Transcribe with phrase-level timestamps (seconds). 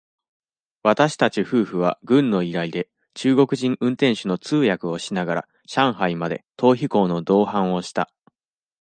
[0.81, 8.11] 私たち夫婦は、軍の依頼で、中国人運転手の通訳をしながら、上海まで、逃避行の同伴をした。